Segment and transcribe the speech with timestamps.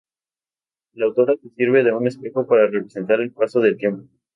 [0.93, 4.09] La autora se sirve de un espejo para representar el paso del tiempo.